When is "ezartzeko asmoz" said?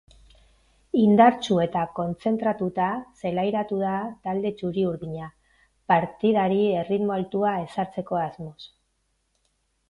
7.69-8.59